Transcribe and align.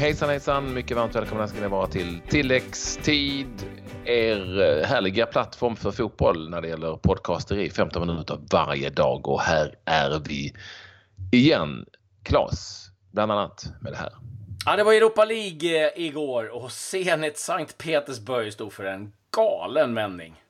Hejsan 0.00 0.28
hejsan! 0.28 0.74
Mycket 0.74 0.96
varmt 0.96 1.14
välkomna 1.14 1.48
ska 1.48 1.60
ni 1.60 1.68
vara 1.68 1.86
till 1.86 2.20
tilläggstid. 2.28 3.66
Er 4.04 4.60
eh, 4.60 4.86
härliga 4.86 5.26
plattform 5.26 5.76
för 5.76 5.90
fotboll 5.90 6.50
när 6.50 6.60
det 6.60 6.68
gäller 6.68 6.96
podcasteri. 6.96 7.70
15 7.70 8.06
minuter 8.06 8.38
varje 8.52 8.90
dag 8.90 9.28
och 9.28 9.40
här 9.40 9.74
är 9.84 10.20
vi 10.28 10.54
igen. 11.32 11.86
Klas, 12.22 12.90
bland 13.12 13.32
annat 13.32 13.66
med 13.80 13.92
det 13.92 13.96
här. 13.96 14.12
Ja, 14.66 14.76
det 14.76 14.84
var 14.84 14.92
Europa 14.92 15.24
League 15.24 15.86
eh, 15.86 16.06
igår 16.06 16.48
och 16.48 16.72
Zenit 16.72 17.38
Sankt 17.38 17.78
Petersburg 17.78 18.52
stod 18.52 18.72
för 18.72 18.84
en 18.84 19.12
galen 19.36 19.94
vändning. 19.94 20.42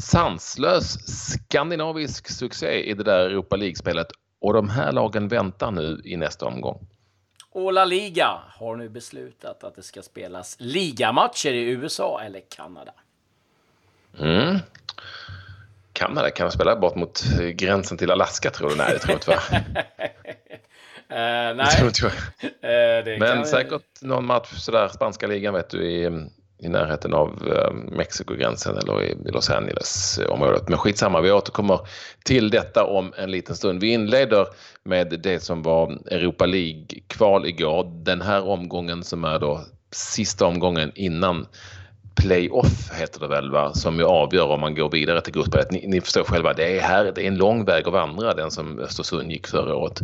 Sanslös 0.00 0.98
skandinavisk 1.06 2.28
succé 2.28 2.90
i 2.90 2.94
det 2.94 3.04
där 3.04 3.20
Europa 3.20 3.56
League-spelet 3.56 4.06
och 4.40 4.52
de 4.52 4.68
här 4.68 4.92
lagen 4.92 5.28
väntar 5.28 5.70
nu 5.70 6.00
i 6.04 6.16
nästa 6.16 6.46
omgång. 6.46 6.86
Och 7.54 7.72
La 7.72 7.84
Liga 7.84 8.38
har 8.48 8.76
nu 8.76 8.88
beslutat 8.88 9.64
att 9.64 9.76
det 9.76 9.82
ska 9.82 10.02
spelas 10.02 10.56
ligamatcher 10.58 11.52
i 11.52 11.70
USA 11.70 12.20
eller 12.22 12.40
Kanada. 12.48 12.92
Mm. 14.20 14.58
Kanada 15.92 16.30
kan 16.30 16.50
spela 16.50 16.76
bort 16.76 16.94
mot 16.94 17.24
gränsen 17.54 17.98
till 17.98 18.10
Alaska 18.10 18.50
tror 18.50 18.68
du? 18.70 18.76
Nej, 18.76 18.92
det 18.92 18.98
tror 18.98 19.10
jag 19.10 19.16
inte 19.16 19.30
va? 19.30 19.60
uh, 21.10 21.56
nej. 21.56 21.82
Det 21.82 21.90
tror 21.90 22.12
jag. 22.40 22.50
Uh, 22.50 23.18
Men 23.18 23.36
kan... 23.36 23.46
säkert 23.46 24.02
någon 24.02 24.26
match 24.26 24.52
sådär, 24.52 24.88
spanska 24.88 25.26
ligan 25.26 25.54
vet 25.54 25.70
du 25.70 25.84
i 25.90 26.28
i 26.58 26.68
närheten 26.68 27.14
av 27.14 27.28
eh, 27.56 27.74
Mexikogränsen 27.96 28.76
eller 28.76 29.02
i 29.02 29.16
Los 29.32 29.50
Angeles-området. 29.50 30.68
Men 30.68 30.78
skitsamma, 30.78 31.20
vi 31.20 31.32
återkommer 31.32 31.80
till 32.24 32.50
detta 32.50 32.84
om 32.84 33.12
en 33.16 33.30
liten 33.30 33.56
stund. 33.56 33.80
Vi 33.80 33.92
inleder 33.92 34.46
med 34.84 35.20
det 35.22 35.40
som 35.40 35.62
var 35.62 35.98
Europa 36.10 36.46
League-kval 36.46 37.46
igår. 37.46 37.84
Den 38.04 38.20
här 38.20 38.48
omgången 38.48 39.04
som 39.04 39.24
är 39.24 39.38
då 39.38 39.60
sista 39.90 40.46
omgången 40.46 40.92
innan 40.94 41.46
playoff 42.14 42.92
heter 42.92 43.20
det 43.20 43.28
väl, 43.28 43.50
va? 43.50 43.74
som 43.74 43.98
ju 43.98 44.04
avgör 44.04 44.46
om 44.46 44.60
man 44.60 44.74
går 44.74 44.90
vidare 44.90 45.20
till 45.20 45.32
gruppspelet. 45.32 45.70
Ni, 45.70 45.86
ni 45.86 46.00
förstår 46.00 46.24
själva, 46.24 46.52
det 46.52 46.78
är, 46.78 46.80
här, 46.80 47.12
det 47.14 47.22
är 47.22 47.28
en 47.28 47.36
lång 47.36 47.64
väg 47.64 47.86
att 47.86 47.92
vandra, 47.92 48.34
den 48.34 48.50
som 48.50 48.78
Östersund 48.78 49.32
gick 49.32 49.46
förra 49.46 49.76
året. 49.76 50.00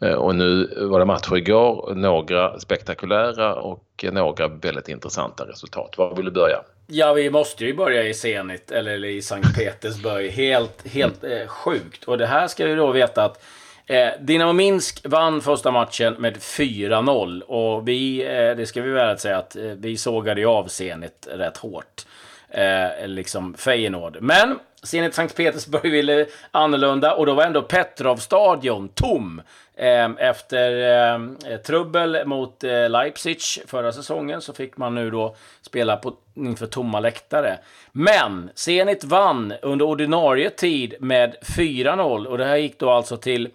Eh, 0.00 0.14
och 0.14 0.34
nu 0.34 0.74
var 0.90 0.98
det 0.98 1.04
matcher 1.04 1.36
igår, 1.36 1.94
några 1.94 2.60
spektakulära 2.60 3.54
och 3.54 4.04
några 4.12 4.48
väldigt 4.48 4.88
intressanta 4.88 5.44
resultat. 5.44 5.98
Var 5.98 6.16
vill 6.16 6.24
du 6.24 6.30
börja? 6.30 6.56
Ja, 6.86 7.12
vi 7.12 7.30
måste 7.30 7.64
ju 7.64 7.74
börja 7.74 8.02
i 8.02 8.14
Zenit, 8.14 8.70
eller 8.70 9.04
i 9.04 9.22
Sankt 9.22 9.54
Petersburg. 9.54 10.30
Helt, 10.30 10.88
helt 10.88 11.24
mm. 11.24 11.42
eh, 11.42 11.46
sjukt. 11.46 12.04
Och 12.04 12.18
det 12.18 12.26
här 12.26 12.48
ska 12.48 12.66
vi 12.66 12.74
då 12.74 12.92
veta 12.92 13.24
att 13.24 13.42
Eh, 13.88 14.08
Dinamo 14.20 14.52
Minsk 14.52 15.00
vann 15.04 15.40
första 15.40 15.70
matchen 15.70 16.14
med 16.18 16.36
4-0 16.36 17.40
och 17.40 17.88
vi, 17.88 18.22
eh, 18.22 18.56
det 18.56 18.66
ska 18.66 18.82
vi 18.82 18.90
väl 18.90 19.18
säga 19.18 19.38
att 19.38 19.56
eh, 19.56 19.62
vi 19.62 19.96
sågade 19.96 20.40
ju 20.40 20.46
av 20.46 20.68
Zenit 20.68 21.28
rätt 21.30 21.56
hårt. 21.56 22.06
Eh, 22.50 23.06
liksom 23.06 23.54
Feyenoord. 23.54 24.16
Men 24.20 24.58
Zenit 24.82 25.14
Sankt 25.14 25.36
Petersburg 25.36 25.92
ville 25.92 26.26
annorlunda 26.50 27.14
och 27.14 27.26
då 27.26 27.34
var 27.34 27.44
ändå 27.44 27.62
Petrov-stadion 27.62 28.88
tom. 28.88 29.42
Eh, 29.74 30.10
efter 30.18 30.72
eh, 31.12 31.56
trubbel 31.56 32.26
mot 32.26 32.64
eh, 32.64 32.90
Leipzig 32.90 33.38
förra 33.66 33.92
säsongen 33.92 34.40
så 34.40 34.52
fick 34.52 34.76
man 34.76 34.94
nu 34.94 35.10
då 35.10 35.36
spela 35.62 35.96
på, 35.96 36.16
inför 36.34 36.66
tomma 36.66 37.00
läktare. 37.00 37.58
Men 37.92 38.50
Zenit 38.54 39.04
vann 39.04 39.54
under 39.62 39.84
ordinarie 39.84 40.50
tid 40.50 40.94
med 41.00 41.36
4-0 41.56 42.26
och 42.26 42.38
det 42.38 42.44
här 42.44 42.56
gick 42.56 42.78
då 42.78 42.90
alltså 42.90 43.16
till 43.16 43.48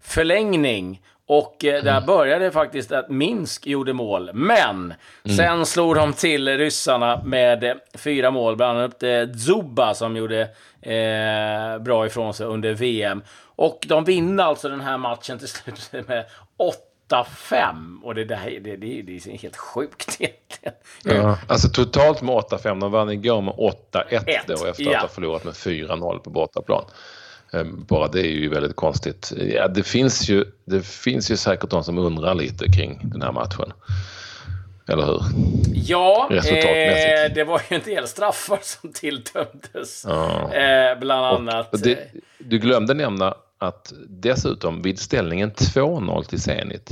förlängning. 0.00 1.00
Och 1.28 1.64
eh, 1.64 1.82
där 1.82 1.96
mm. 1.96 2.06
började 2.06 2.50
faktiskt 2.50 2.92
att 2.92 3.10
Minsk 3.10 3.66
gjorde 3.66 3.92
mål. 3.92 4.30
Men 4.34 4.94
mm. 5.24 5.36
sen 5.36 5.66
slog 5.66 5.94
de 5.94 6.12
till 6.12 6.48
ryssarna 6.58 7.22
med 7.24 7.64
eh, 7.64 7.74
fyra 7.94 8.30
mål. 8.30 8.56
Bland 8.56 8.78
annat 8.78 9.02
eh, 9.02 9.32
Zuba 9.46 9.94
som 9.94 10.16
gjorde 10.16 10.40
eh, 10.80 11.78
bra 11.78 12.06
ifrån 12.06 12.34
sig 12.34 12.46
under 12.46 12.74
VM. 12.74 13.22
Och 13.56 13.84
de 13.88 14.04
vinner 14.04 14.44
alltså 14.44 14.68
den 14.68 14.80
här 14.80 14.98
matchen 14.98 15.38
till 15.38 15.48
slut 15.48 15.90
med 16.08 16.24
8-5. 17.10 18.02
Och 18.02 18.14
det, 18.14 18.24
där, 18.24 18.58
det, 18.60 18.76
det, 18.76 19.02
det 19.02 19.12
är 19.12 19.38
helt 19.38 19.56
sjukt 19.56 20.16
egentligen. 20.20 20.74
Ja, 21.04 21.38
alltså 21.48 21.68
totalt 21.68 22.22
med 22.22 22.34
8-5. 22.34 22.80
De 22.80 22.92
vann 22.92 23.10
igår 23.10 23.40
med 23.40 23.54
8-1 23.54 24.40
då 24.46 24.66
efter 24.66 24.94
att 24.94 25.02
ha 25.02 25.08
förlorat 25.08 25.44
med 25.44 25.54
4-0 25.54 26.18
på 26.18 26.30
bortaplan. 26.30 26.84
Ehm, 27.60 27.84
bara 27.88 28.08
det 28.08 28.20
är 28.20 28.32
ju 28.32 28.48
väldigt 28.48 28.76
konstigt. 28.76 29.32
Ja, 29.36 29.68
det, 29.68 29.82
finns 29.82 30.28
ju, 30.28 30.44
det 30.64 30.86
finns 30.86 31.30
ju 31.30 31.36
säkert 31.36 31.70
de 31.70 31.84
som 31.84 31.98
undrar 31.98 32.34
lite 32.34 32.72
kring 32.72 33.00
den 33.04 33.22
här 33.22 33.32
matchen. 33.32 33.72
Eller 34.88 35.06
hur? 35.06 35.22
Ja, 35.74 36.28
eh, 36.30 37.34
det 37.34 37.44
var 37.44 37.62
ju 37.70 37.76
en 37.76 37.82
del 37.82 38.08
straffar 38.08 38.58
som 38.62 38.92
tilltömdes. 38.92 40.04
Ja. 40.08 40.54
Eh, 40.54 40.98
bland 40.98 41.26
annat. 41.26 41.82
Det, 41.82 41.98
du 42.38 42.58
glömde 42.58 42.94
nämna 42.94 43.34
att 43.58 43.92
dessutom 44.08 44.82
vid 44.82 44.98
ställningen 44.98 45.52
2-0 45.52 46.24
till 46.24 46.42
Zenit 46.42 46.90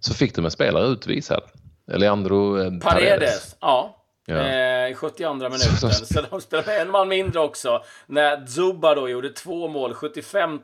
så 0.00 0.14
fick 0.14 0.34
de 0.34 0.44
en 0.44 0.50
spelare 0.50 0.86
utvisad. 0.86 1.42
Leandro 1.86 2.58
eh, 2.58 2.64
Paredes. 2.64 2.82
Paredes. 2.82 3.56
Ja. 3.60 4.03
Ja. 4.26 4.36
Eh, 4.36 4.90
I 4.90 4.94
72 4.94 5.34
minuten. 5.34 5.90
Så 5.90 6.20
de 6.30 6.40
spelade 6.40 6.66
med 6.66 6.80
en 6.80 6.90
man 6.90 7.08
mindre 7.08 7.40
också. 7.40 7.84
När 8.06 8.46
Zuba 8.46 8.94
då 8.94 9.08
gjorde 9.08 9.30
två 9.30 9.68
mål. 9.68 9.94
75, 9.94 10.60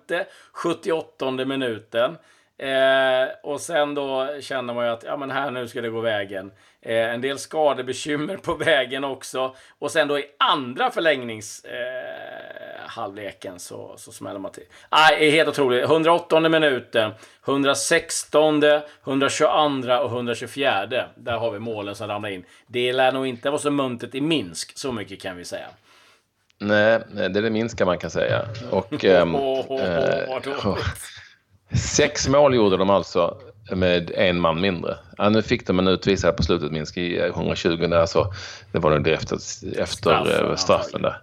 78 0.52 1.30
minuten. 1.30 2.16
Eh, 2.60 3.28
och 3.42 3.60
sen 3.60 3.94
då 3.94 4.28
känner 4.40 4.74
man 4.74 4.84
ju 4.84 4.90
att 4.92 5.04
ja, 5.04 5.16
men 5.16 5.30
här 5.30 5.50
nu 5.50 5.68
ska 5.68 5.80
det 5.80 5.90
gå 5.90 6.00
vägen. 6.00 6.52
Eh, 6.82 7.14
en 7.14 7.20
del 7.20 7.38
skadebekymmer 7.38 8.36
på 8.36 8.54
vägen 8.64 9.04
också. 9.04 9.54
Och 9.78 9.90
sen 9.90 10.08
då 10.08 10.18
i 10.18 10.24
andra 10.38 10.90
förlängningshalvleken 10.90 13.52
eh, 13.52 13.58
så, 13.58 13.94
så 13.96 14.12
smäller 14.12 14.38
man 14.38 14.52
till. 14.52 14.64
Ah, 14.88 15.14
helt 15.14 15.48
otroligt. 15.48 15.84
108 15.84 16.40
minuten, 16.40 17.12
116, 17.46 18.62
122 19.04 19.48
och 20.02 20.10
124. 20.10 20.86
Där 21.16 21.38
har 21.38 21.50
vi 21.50 21.58
målen 21.58 21.94
som 21.94 22.08
ramlar 22.08 22.30
in. 22.30 22.44
Det 22.66 22.92
lär 22.92 23.12
nog 23.12 23.26
inte 23.26 23.50
vara 23.50 23.60
så 23.60 23.70
muntet 23.70 24.14
i 24.14 24.20
Minsk, 24.20 24.78
så 24.78 24.92
mycket 24.92 25.22
kan 25.22 25.36
vi 25.36 25.44
säga. 25.44 25.66
Nej, 26.58 27.00
det 27.10 27.24
är 27.24 27.42
det 27.42 27.50
minska 27.50 27.86
man 27.86 27.98
kan 27.98 28.10
säga. 28.10 28.48
Och, 28.70 29.04
ähm, 29.04 29.36
oh, 29.36 29.70
oh, 29.70 30.66
oh, 30.66 30.78
Sex 31.72 32.28
mål 32.28 32.54
gjorde 32.54 32.76
de 32.76 32.90
alltså 32.90 33.36
med 33.70 34.10
en 34.10 34.40
man 34.40 34.60
mindre. 34.60 34.96
Ja, 35.18 35.28
nu 35.28 35.42
fick 35.42 35.66
de 35.66 35.78
en 35.78 35.88
utvisad 35.88 36.36
på 36.36 36.42
slutet, 36.42 36.72
minst 36.72 36.98
i 36.98 37.18
120 37.18 37.76
där, 37.76 38.06
så 38.06 38.32
det 38.72 38.78
var 38.78 38.90
nog 38.90 39.08
efter, 39.08 39.36
efter 39.36 39.86
straffen, 39.86 40.56
straffen 40.56 41.02
där. 41.02 41.22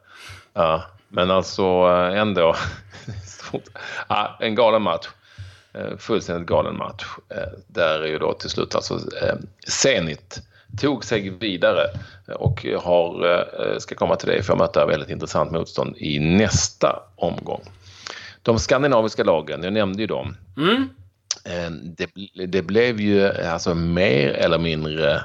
Ja, 0.53 0.83
men 1.09 1.31
alltså 1.31 1.63
eh, 1.63 2.19
ändå 2.19 2.55
ja, 4.07 4.37
en 4.39 4.55
galen 4.55 4.81
match. 4.81 5.07
Eh, 5.73 5.97
fullständigt 5.97 6.47
galen 6.47 6.77
match. 6.77 7.05
Eh, 7.29 7.59
där 7.67 7.99
är 7.99 8.07
ju 8.07 8.19
då 8.19 8.33
till 8.33 8.49
slut 8.49 8.75
alltså 8.75 8.99
Zenit 9.67 10.41
tog 10.81 11.05
sig 11.05 11.29
vidare 11.29 11.83
och 12.35 12.65
har, 12.81 13.79
ska 13.79 13.95
komma 13.95 14.15
till 14.15 14.29
det 14.29 14.43
för 14.43 14.53
att 14.53 14.59
möta 14.59 14.85
väldigt 14.85 15.09
intressant 15.09 15.51
motstånd 15.51 15.97
i 15.97 16.19
nästa 16.19 17.03
omgång. 17.15 17.61
De 18.47 18.59
skandinaviska 18.59 19.23
lagen, 19.23 19.63
jag 19.63 19.73
nämnde 19.73 20.01
ju 20.01 20.07
dem. 20.07 20.35
Mm. 20.57 20.89
Eh, 21.45 21.71
det, 21.71 22.09
det, 22.45 22.61
blev 22.61 23.01
ju 23.01 23.27
alltså 23.27 23.75
mer 23.75 24.29
eller 24.29 24.57
mindre 24.57 25.21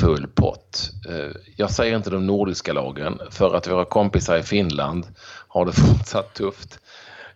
full 0.00 0.26
pott. 0.26 0.90
Eh, 1.08 1.36
jag 1.56 1.70
säger 1.70 1.96
inte 1.96 2.10
de 2.10 2.26
nordiska 2.26 2.72
lagen 2.72 3.20
för 3.30 3.54
att 3.54 3.68
våra 3.68 3.84
kompisar 3.84 4.36
i 4.36 4.42
Finland 4.42 5.06
har 5.48 5.66
det 5.66 5.72
fortsatt 5.88 6.34
tufft. 6.34 6.78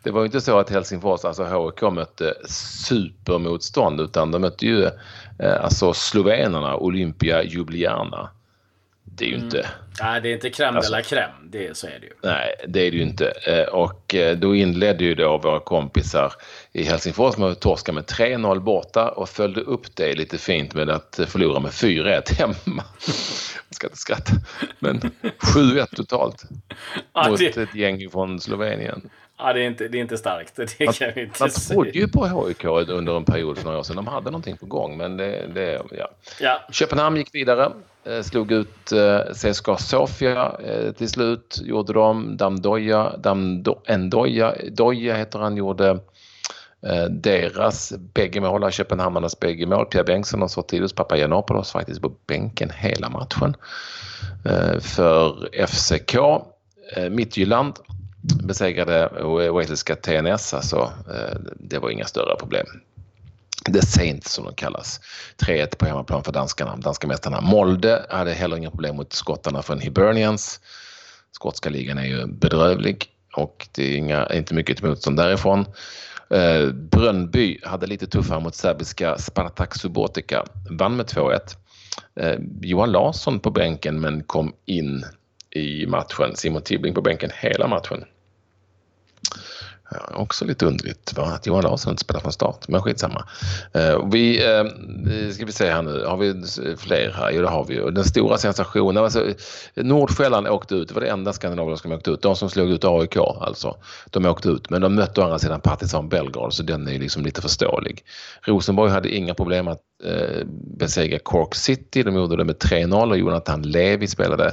Det 0.03 0.11
var 0.11 0.21
ju 0.21 0.27
inte 0.27 0.41
så 0.41 0.59
att 0.59 0.71
Helsingfors, 0.71 1.25
alltså 1.25 1.44
HK, 1.44 1.83
mötte 1.93 2.35
supermotstånd 2.49 4.00
utan 4.00 4.31
de 4.31 4.43
mötte 4.43 4.67
ju 4.67 4.85
eh, 5.39 5.65
alltså 5.65 5.93
slovenerna 5.93 6.77
Olympia 6.77 7.43
Ljubljana 7.43 8.31
det 9.17 9.25
är 9.25 9.29
ju 9.29 9.35
mm. 9.35 9.45
inte... 9.45 9.67
Nej, 10.01 10.21
det 10.21 10.29
är 10.29 10.33
inte 10.33 10.49
crème 10.49 10.77
alltså, 10.77 10.93
de 10.93 10.97
la 10.97 11.03
crème. 11.03 11.31
Det, 11.43 11.77
så 11.77 11.87
är 11.87 11.99
det 12.01 12.07
ju. 12.07 12.13
Nej, 12.23 12.55
det 12.69 12.81
är 12.81 12.91
det 12.91 12.97
ju 12.97 13.03
inte. 13.03 13.29
Eh, 13.47 13.65
och 13.65 14.15
eh, 14.15 14.37
då 14.37 14.55
inledde 14.55 15.05
ju 15.05 15.15
då 15.15 15.39
våra 15.39 15.61
kompisar 15.61 16.33
i 16.73 16.83
Helsingfors 16.83 17.37
med 17.37 17.49
att 17.49 17.61
torska 17.61 17.93
med 17.93 18.05
3-0 18.05 18.61
borta 18.61 19.11
och 19.11 19.29
följde 19.29 19.61
upp 19.61 19.97
det 19.97 20.15
lite 20.15 20.39
fint 20.39 20.75
med 20.75 20.91
att 20.91 21.21
förlora 21.27 21.61
med 21.61 21.71
4-1 21.71 22.33
hemma. 22.39 22.55
Jag 23.69 23.77
ska 23.77 23.87
inte 23.87 23.99
skratta. 23.99 24.33
Men 24.79 25.01
7-1 25.01 25.95
totalt. 25.97 26.45
Mot 27.29 27.41
ett 27.41 27.75
gäng 27.75 28.11
från 28.11 28.41
Slovenien. 28.41 29.11
Ja, 29.44 29.52
det 29.52 29.61
är 29.61 29.67
inte, 29.67 29.88
det 29.88 29.99
är 29.99 30.02
inte 30.02 30.19
starkt. 30.19 30.56
Det 30.56 30.99
kan 30.99 31.08
man, 31.08 31.19
inte 31.19 31.37
man 31.41 31.50
trodde 31.50 31.91
ju 31.91 32.08
på 32.08 32.46
HIK 32.46 32.64
under 32.64 33.17
en 33.17 33.25
period 33.25 33.58
för 33.58 33.64
några 33.64 33.79
år 33.79 33.82
sedan. 33.82 33.96
De 33.96 34.06
hade 34.06 34.31
någonting 34.31 34.56
på 34.56 34.67
gång, 34.67 34.96
men 34.96 35.17
det... 35.17 35.46
det 35.55 35.82
ja. 35.91 36.11
ja. 36.41 36.61
Köpenhamn 36.70 37.17
gick 37.17 37.35
vidare. 37.35 37.73
Eh, 38.05 38.23
slog 38.23 38.52
ut 38.52 38.93
eh, 38.93 39.19
CSKA 39.35 39.76
Sofia 39.76 40.56
eh, 40.64 40.93
till 40.93 41.08
slut. 41.08 41.61
Gjorde 41.62 41.93
de. 41.93 42.37
Damdoja, 42.37 43.17
Damdo, 43.17 43.81
Endoja, 43.85 44.55
Doja 44.70 45.14
heter 45.14 45.38
han, 45.38 45.56
gjorde 45.56 46.00
deras 47.11 47.93
bägge 48.14 48.41
mål, 48.41 48.73
Köpenhamnarnas 48.73 49.41
bägge 49.41 49.67
mål, 49.67 49.87
Pierre 49.87 50.05
Bengtsson 50.05 50.43
och 50.43 50.50
Sortidus 50.50 50.93
Papagiannopoulos 50.93 51.73
faktiskt 51.73 52.02
på 52.02 52.08
bänken 52.26 52.70
hela 52.70 53.08
matchen. 53.08 53.56
För 54.81 55.49
FCK, 55.67 56.17
Midtjylland 57.11 57.75
besegrade 58.44 59.09
walesiska 59.50 59.97
TNS, 59.97 60.55
alltså 60.55 60.93
eh, 61.09 61.38
det 61.61 61.79
var 61.79 61.91
inga 61.91 62.05
större 62.05 62.37
problem. 62.37 62.67
The 63.73 63.82
Saints 63.82 64.32
som 64.32 64.44
de 64.44 64.55
kallas. 64.55 65.00
3-1 65.38 65.76
på 65.76 65.87
hemmaplan 65.87 66.25
för 66.25 66.32
danskarna, 66.32 66.76
danska 66.76 67.06
mästarna. 67.06 67.41
Molde 67.41 68.06
hade 68.11 68.32
heller 68.32 68.56
inga 68.56 68.71
problem 68.71 68.97
mot 68.97 69.12
skottarna 69.12 69.62
från 69.62 69.81
Hibernians. 69.81 70.61
Skotska 71.32 71.71
ligan 71.71 71.99
är 71.99 72.05
ju 72.05 72.26
bedrövlig 72.26 73.06
och 73.37 73.69
det 73.73 73.82
är 73.82 73.97
inga, 73.97 74.29
inte 74.35 74.55
mycket 74.55 74.82
motstånd 74.82 75.17
därifrån. 75.17 75.65
Eh, 76.31 76.69
Brönnby 76.73 77.61
hade 77.62 77.87
lite 77.87 78.06
tuffare 78.06 78.41
mot 78.41 78.55
serbiska 78.55 79.19
Spartak 79.19 79.75
Subotica. 79.75 80.44
Vann 80.70 80.97
med 80.97 81.06
2-1. 81.06 81.38
Eh, 82.20 82.38
Johan 82.61 82.93
Larsson 82.93 83.41
på 83.41 83.50
bänken 83.50 84.00
men 84.00 84.23
kom 84.23 84.53
in 84.67 85.05
i 85.55 85.87
matchen. 85.87 86.37
Simon 86.37 86.62
Tibbling 86.62 86.95
på 86.95 87.01
bänken 87.01 87.31
hela 87.35 87.67
matchen. 87.67 88.05
Ja, 89.91 90.17
också 90.17 90.45
lite 90.45 90.67
underligt 90.67 91.12
va? 91.17 91.25
att 91.25 91.47
Johan 91.47 91.62
Larsson 91.62 91.91
inte 91.91 92.01
spelar 92.01 92.21
från 92.21 92.33
start, 92.33 92.69
men 92.69 92.83
skitsamma. 92.83 93.25
Uh, 93.77 94.09
vi, 94.11 94.47
uh, 94.47 95.31
ska 95.33 95.47
vi 95.47 95.53
se 95.53 95.71
här 95.71 95.83
nu, 95.83 96.05
har 96.05 96.17
vi 96.17 96.43
fler 96.77 97.11
här? 97.17 97.31
Jo 97.31 97.43
det 97.43 97.49
har 97.49 97.65
vi 97.65 97.75
ju. 97.75 97.91
Den 97.91 98.05
stora 98.05 98.39
sensationen, 98.39 99.05
alltså, 99.05 99.27
Nordsjälland 99.75 100.49
åkte 100.49 100.75
ut, 100.75 100.89
det 100.89 100.95
var 100.95 101.01
det 101.01 101.09
enda 101.09 101.33
skandinaviska 101.33 101.83
som 101.83 101.93
åkte 101.93 102.11
ut. 102.11 102.23
De 102.23 102.37
som 102.37 102.51
slog 102.51 102.71
ut 102.71 102.85
AIK 102.85 103.17
alltså, 103.17 103.77
de 104.11 104.27
åkte 104.27 104.49
ut. 104.49 104.71
Men 104.71 104.81
de 104.81 104.95
mötte 104.95 105.21
å 105.21 105.25
andra 105.25 105.39
sidan 105.39 105.61
Partizan 105.61 106.09
Belgrad 106.09 106.55
så 106.55 106.62
den 106.62 106.89
är 106.89 106.93
ju 106.93 106.99
liksom 106.99 107.25
lite 107.25 107.43
förståelig. 107.43 108.05
Rosenborg 108.43 108.91
hade 108.91 109.15
inga 109.15 109.35
problem 109.35 109.69
att 109.69 109.81
uh, 110.05 110.45
besegra 110.79 111.19
Cork 111.19 111.55
City, 111.55 112.03
de 112.03 112.15
gjorde 112.15 112.37
det 112.37 112.45
med 112.45 112.56
3-0 112.56 113.11
och 113.11 113.19
Jonathan 113.19 113.62
Levi 113.62 114.06
spelade 114.06 114.53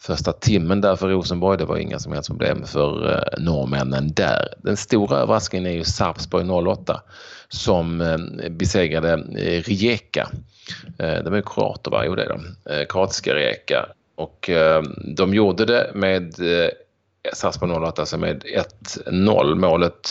första 0.00 0.32
timmen 0.32 0.80
där 0.80 0.96
för 0.96 1.08
Rosenborg. 1.08 1.58
Det 1.58 1.64
var 1.64 1.76
inga 1.76 1.98
som 1.98 2.12
helst 2.12 2.28
problem 2.28 2.66
för 2.66 3.12
eh, 3.12 3.42
norrmännen 3.42 4.12
där. 4.12 4.48
Den 4.58 4.76
stora 4.76 5.18
överraskningen 5.18 5.66
är 5.66 5.74
ju 5.74 5.84
Sarpsborg 5.84 6.50
08 6.50 7.02
som 7.48 8.00
eh, 8.00 8.48
besegrade 8.50 9.12
eh, 9.12 9.62
Rijeka. 9.62 10.28
Eh, 10.98 11.24
de 11.24 11.32
är 11.32 11.36
ju 11.36 11.42
kroater 11.42 11.90
va? 11.90 12.02
Jo 12.06 12.14
det 12.14 12.24
är 12.24 12.28
de. 12.28 12.72
Eh, 12.74 12.86
kroatiska 12.88 13.34
Rijeka. 13.34 13.86
Och 14.14 14.50
eh, 14.50 14.82
de 15.16 15.34
gjorde 15.34 15.64
det 15.64 15.90
med 15.94 16.34
Sarpsborg 17.32 17.72
08 17.72 18.02
alltså 18.02 18.18
med 18.18 18.44
1-0. 19.06 19.54
Målet 19.54 20.10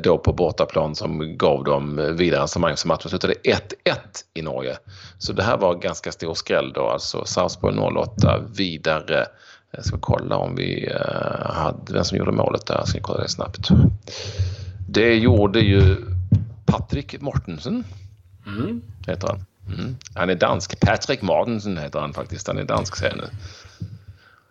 då 0.00 0.18
på 0.18 0.32
bortaplan 0.32 0.94
som 0.94 1.38
gav 1.38 1.64
dem 1.64 2.14
vidare 2.16 2.40
avancemang 2.40 2.76
så 2.76 2.88
matchen 2.88 3.10
slutade 3.10 3.34
1-1 3.34 3.60
i 4.34 4.42
Norge. 4.42 4.76
Så 5.18 5.32
det 5.32 5.42
här 5.42 5.56
var 5.56 5.74
ganska 5.74 6.12
stor 6.12 6.34
skräll 6.34 6.72
då, 6.72 6.88
alltså 6.88 7.24
Sarpsborg 7.24 7.78
08 7.78 8.38
vidare. 8.56 9.26
Jag 9.70 9.84
ska 9.84 9.98
kolla 9.98 10.36
om 10.36 10.56
vi 10.56 10.88
uh, 10.88 11.52
hade, 11.52 11.92
vem 11.92 12.04
som 12.04 12.18
gjorde 12.18 12.32
målet 12.32 12.66
där, 12.66 12.74
jag 12.74 12.88
ska 12.88 13.00
kolla 13.00 13.22
det 13.22 13.28
snabbt. 13.28 13.68
Det 14.88 15.14
gjorde 15.14 15.60
ju 15.60 15.96
Patrik 16.66 17.20
Mortensen. 17.20 17.84
Mm. 18.46 18.82
Heter 19.06 19.28
han. 19.28 19.44
Mm. 19.78 19.96
Han 20.14 20.30
är 20.30 20.34
dansk. 20.34 20.80
Patrik 20.80 21.22
Mortensen 21.22 21.78
heter 21.78 22.00
han 22.00 22.12
faktiskt. 22.12 22.46
Han 22.46 22.58
är 22.58 22.64
dansk 22.64 22.96
säger 22.96 23.16
nu. 23.16 23.28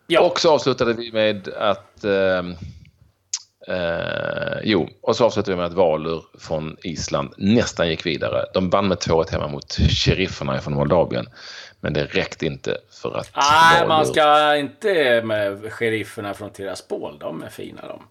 Ja. 0.08 0.22
Och 0.22 0.40
så 0.40 0.52
avslutade 0.52 0.94
vi 0.94 1.12
med 1.12 1.48
att 1.48 2.06
uh, 2.06 2.56
Eh, 3.68 4.60
jo, 4.64 4.90
och 5.02 5.16
så 5.16 5.26
avslutar 5.26 5.52
vi 5.52 5.56
med 5.56 5.66
att 5.66 5.74
Valur 5.74 6.24
från 6.40 6.78
Island 6.84 7.34
nästan 7.38 7.90
gick 7.90 8.06
vidare. 8.06 8.46
De 8.54 8.70
vann 8.70 8.88
med 8.88 8.98
2-1 8.98 9.32
hemma 9.32 9.48
mot 9.48 9.74
sherifferna 9.74 10.62
från 10.62 10.74
Moldavien. 10.74 11.26
Men 11.80 11.94
det 11.94 12.06
räckte 12.06 12.46
inte 12.46 12.78
för 13.02 13.18
att... 13.18 13.32
Nej, 13.36 13.80
Valur... 13.80 13.88
man 13.88 14.06
ska 14.06 14.56
inte 14.56 15.22
med 15.26 15.74
sherifferna 15.74 16.34
från 16.34 16.50
Tiraspol. 16.50 17.18
De 17.20 17.44
är 17.44 17.50
fina 17.50 17.82
de. 17.88 18.02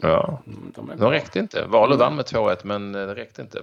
Ja, 0.00 0.42
de, 0.46 0.92
de 0.96 1.10
räckte 1.10 1.38
inte. 1.38 1.64
Valur 1.66 1.96
vann 1.96 2.16
med 2.16 2.24
2-1 2.24 2.58
men 2.62 2.92
det 2.92 3.14
räckte 3.14 3.42
inte. 3.42 3.58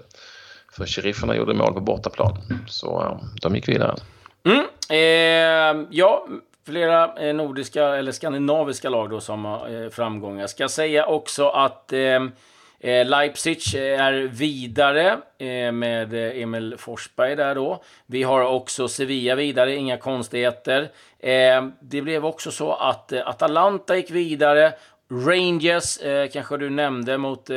För 0.73 0.85
sherifferna 0.85 1.35
gjorde 1.35 1.53
mål 1.53 1.73
på 1.73 1.79
bortaplan. 1.79 2.37
Så 2.67 3.19
de 3.41 3.55
gick 3.55 3.69
vidare. 3.69 3.95
Mm, 4.43 4.65
eh, 4.89 5.87
ja, 5.89 6.27
flera 6.65 7.27
eh, 7.27 7.35
nordiska 7.35 7.83
eller 7.83 8.11
skandinaviska 8.11 8.89
lag 8.89 9.09
då 9.09 9.19
som 9.19 9.45
har 9.45 9.83
eh, 9.83 9.89
framgångar. 9.89 10.47
Ska 10.47 10.69
säga 10.69 11.05
också 11.05 11.49
att 11.49 11.93
eh, 11.93 12.19
Leipzig 13.05 13.75
är 13.75 14.13
vidare 14.13 15.17
med 15.71 16.13
Emil 16.13 16.75
Forsberg 16.77 17.35
där 17.35 17.55
då. 17.55 17.83
Vi 18.05 18.23
har 18.23 18.41
också 18.43 18.87
Sevilla 18.87 19.35
vidare, 19.35 19.75
inga 19.75 19.97
konstigheter. 19.97 20.89
Det 21.79 22.01
blev 22.01 22.25
också 22.25 22.51
så 22.51 22.73
att 22.73 23.13
Atalanta 23.13 23.95
gick 23.95 24.11
vidare. 24.11 24.73
Rangers 25.11 25.99
kanske 26.33 26.57
du 26.57 26.69
nämnde 26.69 27.17
mot 27.17 27.49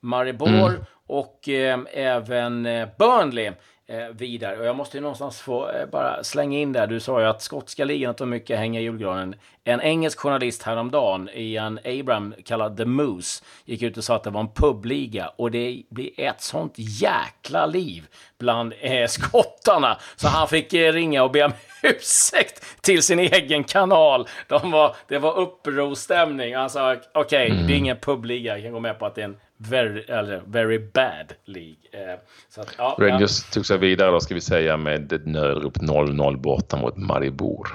Maribor 0.00 0.68
mm. 0.68 0.84
och 1.06 1.48
även 1.92 2.68
Burnley 2.98 3.52
eh, 3.86 4.08
vidare. 4.16 4.58
Och 4.58 4.66
jag 4.66 4.76
måste 4.76 4.96
ju 4.96 5.00
någonstans 5.00 5.40
få 5.40 5.70
eh, 5.70 5.86
bara 5.86 6.24
slänga 6.24 6.58
in 6.58 6.72
där. 6.72 6.86
Du 6.86 7.00
sa 7.00 7.20
ju 7.20 7.26
att 7.26 7.42
skotska 7.42 7.84
ligan 7.84 8.14
tar 8.14 8.26
mycket 8.26 8.58
hänga 8.58 8.80
i 8.80 8.82
julgranen. 8.82 9.34
En 9.64 9.80
engelsk 9.80 10.18
journalist 10.18 10.62
häromdagen, 10.62 11.30
Ian 11.34 11.78
Abram, 11.84 12.34
kallad 12.44 12.76
The 12.76 12.84
Moose, 12.84 13.44
gick 13.64 13.82
ut 13.82 13.96
och 13.96 14.04
sa 14.04 14.16
att 14.16 14.22
det 14.22 14.30
var 14.30 14.40
en 14.40 14.52
publiga. 14.54 15.32
Och 15.36 15.50
det 15.50 15.82
blir 15.90 16.20
ett 16.20 16.40
sånt 16.40 16.74
jäkla 16.76 17.66
liv 17.66 18.06
bland 18.38 18.74
eh, 18.80 19.06
skottarna. 19.06 19.98
Så 20.16 20.28
han 20.28 20.48
fick 20.48 20.72
eh, 20.72 20.92
ringa 20.92 21.22
och 21.22 21.30
be 21.30 21.44
om 21.44 21.52
ursäkt 21.82 22.82
till 22.82 23.02
sin 23.02 23.18
egen 23.18 23.64
kanal. 23.64 24.28
De 24.48 24.70
var, 24.70 24.96
det 25.08 25.18
var 25.18 25.38
upprorstämning. 25.38 26.56
Han 26.56 26.70
sa 26.70 26.92
okej, 26.92 27.10
okay, 27.14 27.50
mm. 27.50 27.66
det 27.66 27.72
är 27.72 27.76
ingen 27.76 27.96
publiga. 27.96 28.52
Jag 28.54 28.62
kan 28.62 28.72
gå 28.72 28.80
med 28.80 28.98
på 28.98 29.06
att 29.06 29.14
det 29.14 29.20
är 29.20 29.24
en 29.24 29.36
very, 29.68 30.00
eller 30.00 30.42
very 30.46 30.78
bad 30.78 31.32
League. 31.44 31.76
Eh, 31.92 32.18
så 32.48 32.60
att, 32.60 32.74
ja, 32.78 32.96
Rangers 32.98 33.44
ja. 33.44 33.54
tog 33.54 33.66
sig 33.66 33.78
vidare 33.78 34.10
då 34.10 34.20
ska 34.20 34.34
vi 34.34 34.40
säga 34.40 34.76
med 34.76 35.12
ett 35.12 35.26
nödrop 35.26 35.76
0-0 35.76 36.36
borta 36.36 36.76
mot 36.76 36.96
Maribor. 36.96 37.68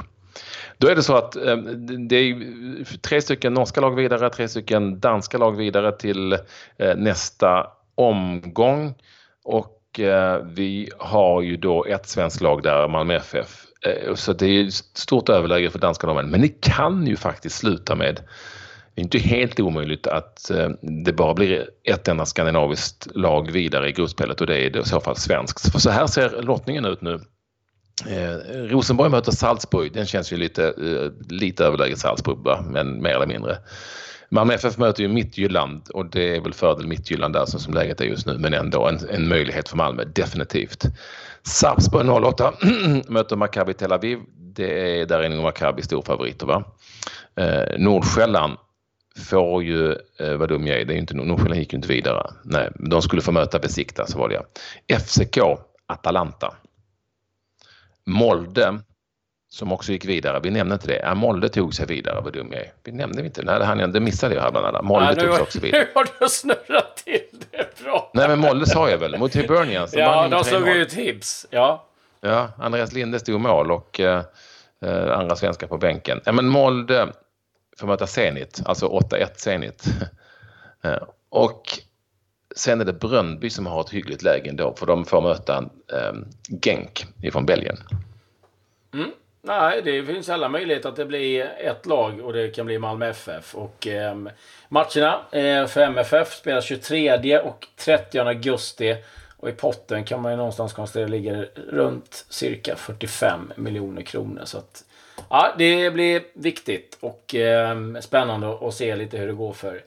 Då 0.78 0.88
är 0.88 0.96
det 0.96 1.04
så 1.04 1.16
att 1.16 1.36
eh, 1.36 1.58
det 2.10 2.16
är 2.16 2.98
tre 2.98 3.22
stycken 3.22 3.54
norska 3.54 3.82
lag 3.82 3.96
vidare, 3.96 4.30
tre 4.30 4.48
stycken 4.48 5.00
danska 5.00 5.38
lag 5.38 5.58
vidare 5.58 5.92
till 5.92 6.34
eh, 6.78 6.96
nästa 6.96 7.68
omgång. 7.96 8.94
Och 9.44 9.76
vi 10.44 10.90
har 10.98 11.42
ju 11.42 11.58
då 11.58 11.86
ett 11.86 12.08
svenskt 12.08 12.42
lag 12.42 12.64
där, 12.64 12.88
Malmö 12.88 13.16
FF. 13.16 13.66
Så 14.16 14.34
det 14.34 14.46
är 14.46 14.69
stort 14.98 15.30
överläge 15.30 15.69
för 15.69 15.80
danska 15.80 16.08
lagen. 16.08 16.30
Men 16.30 16.42
det 16.42 16.62
kan 16.62 17.08
ju 17.08 17.16
faktiskt 17.16 17.58
sluta 17.58 17.96
med 17.96 18.22
det 19.00 19.18
är 19.18 19.20
inte 19.20 19.30
helt 19.36 19.60
omöjligt 19.60 20.08
att 20.08 20.52
eh, 20.52 20.70
det 20.82 21.14
bara 21.14 21.34
blir 21.34 21.70
ett 21.84 22.08
enda 22.08 22.26
skandinaviskt 22.26 23.08
lag 23.16 23.52
vidare 23.52 23.90
i 23.90 23.92
gruppspelet 23.92 24.42
och 24.42 24.48
det 24.48 24.58
är 24.58 24.78
i 24.78 24.84
så 24.84 25.00
fall 25.00 25.16
svenskt. 25.16 25.72
För 25.72 25.80
så 25.80 25.90
här 25.90 26.08
ser 26.08 26.42
lottningen 26.42 26.86
ut 26.86 27.02
nu. 27.02 27.20
Eh, 28.08 28.36
Rosenborg 28.54 29.10
möter 29.10 29.32
Salzburg, 29.32 29.94
den 29.94 30.06
känns 30.06 30.34
ju 30.34 30.38
lite, 30.38 30.66
eh, 30.66 31.28
lite 31.30 31.66
överlägset 31.66 32.00
Salzburg, 32.00 32.38
va? 32.38 32.66
men 32.70 33.02
mer 33.02 33.16
eller 33.16 33.28
mindre. 33.28 33.58
Malmö 34.30 34.54
FF 34.54 34.78
möter 34.78 35.04
ju 35.04 35.10
Midtjylland 35.10 35.90
och 35.90 36.06
det 36.06 36.36
är 36.36 36.42
väl 36.42 36.54
fördel 36.54 36.88
Midtjylland 36.88 37.34
där 37.34 37.46
som 37.46 37.74
läget 37.74 38.02
är 38.02 38.06
just 38.06 38.26
nu, 38.26 38.38
men 38.38 38.54
ändå 38.54 38.88
en, 38.88 39.00
en 39.10 39.28
möjlighet 39.28 39.70
för 39.70 39.78
Malmö, 39.78 40.04
definitivt. 40.04 40.84
Sarpsborg 41.44 42.10
08 42.10 42.54
möter 43.08 43.36
Maccabi 43.36 43.74
Tel 43.74 43.92
Aviv. 43.92 44.20
Det 44.38 45.00
är 45.00 45.06
där 45.06 45.20
är 45.20 45.30
nog 45.30 45.44
Maccabi 45.44 45.82
storfavoriter. 45.82 46.46
Va? 46.46 46.64
Eh, 47.36 47.80
Nordsjälland 47.80 48.58
får 49.19 49.64
ju, 49.64 49.95
eh, 50.18 50.33
vad 50.33 50.49
dum 50.49 50.68
jag 50.68 50.80
är, 50.81 50.85
det 50.85 50.94
är 50.94 50.97
inte, 50.97 51.14
Nordsjälland 51.14 51.59
gick 51.59 51.73
ju 51.73 51.76
inte 51.76 51.88
vidare. 51.88 52.31
Nej, 52.44 52.69
de 52.76 53.02
skulle 53.02 53.21
få 53.21 53.31
möta 53.31 53.59
Besikta, 53.59 54.07
så 54.07 54.18
var 54.19 54.30
det 54.30 54.42
ja. 54.88 54.99
FCK, 54.99 55.38
Atalanta. 55.85 56.54
Molde, 58.06 58.80
som 59.49 59.71
också 59.71 59.92
gick 59.92 60.06
vidare. 60.06 60.40
Vi 60.40 60.49
nämnde 60.49 60.73
inte 60.73 60.88
det. 60.88 60.99
Ja, 61.04 61.16
Molde 61.16 61.49
tog 61.49 61.73
sig 61.73 61.85
vidare, 61.85 62.21
vad 62.21 62.33
dum 62.33 62.47
jag 62.52 62.61
är. 62.61 62.71
Vi 62.83 62.92
nämnde 62.92 63.26
inte. 63.26 63.44
Nej, 63.44 63.59
det, 63.59 63.66
han, 63.66 63.92
det 63.92 63.99
missade 63.99 64.35
jag 64.35 64.42
här 64.42 64.52
bland 64.52 64.66
alla. 64.66 64.81
Molde 64.81 65.07
ja, 65.07 65.16
tog 65.16 65.33
sig 65.33 65.44
också 65.44 65.59
vidare. 65.59 65.81
Nu 65.85 65.90
har 65.94 66.07
du 66.19 66.30
snurrat 66.30 66.97
till 66.97 67.21
det 67.52 67.83
bra. 67.83 68.11
Nej, 68.14 68.28
men 68.28 68.40
Molde 68.40 68.66
sa 68.66 68.90
jag 68.90 68.97
väl. 68.97 69.18
Mot 69.18 69.35
Hibernians. 69.35 69.94
Ja, 69.94 70.28
de 70.28 70.44
slog 70.44 70.68
ut 70.68 70.94
Hibs. 70.94 71.45
Ja. 71.49 71.85
Ja, 72.21 72.49
Andreas 72.57 72.94
Linde 72.94 73.19
stod 73.19 73.42
mål 73.42 73.71
och 73.71 73.99
eh, 73.99 74.23
eh, 74.85 75.19
andra 75.19 75.35
svenskar 75.35 75.68
på 75.68 75.78
bänken. 75.78 76.21
Ja, 76.26 76.31
men 76.31 76.47
Molde 76.47 77.07
får 77.80 77.88
möta 77.88 78.07
Zenit, 78.07 78.62
alltså 78.66 78.88
8-1 78.88 79.30
Zenit. 79.36 79.83
Eh, 80.81 81.04
och 81.30 81.64
sen 82.56 82.81
är 82.81 82.86
det 82.86 82.94
Brönnby 82.94 83.50
som 83.50 83.66
har 83.66 83.81
ett 83.81 83.90
hyggligt 83.90 84.24
läge 84.24 84.50
ändå 84.50 84.76
för 84.76 84.86
de 84.86 85.06
får 85.06 85.21
möta 85.21 85.69
ehm, 85.94 86.26
Genk 86.62 87.06
ifrån 87.24 87.45
Belgien. 87.45 87.78
Mm. 88.94 89.12
Nej, 89.42 89.81
det 89.83 90.04
finns 90.04 90.30
alla 90.30 90.50
möjligheter 90.50 90.90
att 90.90 90.95
det 90.95 91.06
blir 91.06 91.45
ett 91.45 91.86
lag 91.86 92.19
och 92.19 92.33
det 92.33 92.50
kan 92.50 92.66
bli 92.66 92.80
Malmö 92.80 93.09
FF. 93.09 93.56
Och 93.56 93.88
eh, 93.88 94.16
matcherna 94.69 95.21
eh, 95.31 95.68
för 95.68 95.81
MFF 95.81 96.33
spelas 96.33 96.66
23 96.66 97.40
och 97.40 97.68
30 97.76 98.19
augusti. 98.19 98.98
Och 99.38 99.50
i 99.50 99.52
potten 99.52 100.04
kan 100.04 100.21
man 100.21 100.31
ju 100.31 100.38
någonstans 100.38 100.74
konstatera 100.74 101.07
ligger 101.07 101.50
runt 101.56 102.26
cirka 102.30 102.76
45 102.76 103.54
miljoner 103.56 104.02
kronor. 104.02 104.42
Så 104.45 104.57
att, 104.57 104.83
ja, 105.30 105.54
det 105.57 105.92
blir 105.92 106.21
viktigt 106.33 106.98
och 107.00 107.36
eh, 107.36 107.78
spännande 108.02 108.57
att 108.62 108.74
se 108.74 108.95
lite 108.95 109.18
hur 109.18 109.28
det 109.28 109.33
går 109.33 109.54
för 109.54 109.81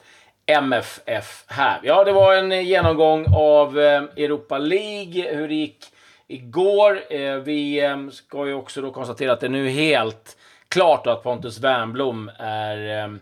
MFF 0.46 1.44
här. 1.46 1.80
Ja, 1.82 2.04
det 2.04 2.12
var 2.12 2.34
en 2.34 2.64
genomgång 2.64 3.26
av 3.36 3.80
eh, 3.80 4.02
Europa 4.16 4.58
League, 4.58 5.34
hur 5.34 5.48
det 5.48 5.54
gick 5.54 5.84
igår. 6.26 7.00
Eh, 7.10 7.34
vi 7.34 7.84
eh, 7.84 8.08
ska 8.08 8.46
ju 8.46 8.54
också 8.54 8.82
då 8.82 8.90
konstatera 8.90 9.32
att 9.32 9.40
det 9.40 9.46
är 9.46 9.50
nu 9.50 9.68
helt 9.68 10.36
klart 10.68 11.06
att 11.06 11.22
Pontus 11.22 11.60
Wernbloom 11.60 12.30
är 12.38 13.04
ehm, 13.04 13.20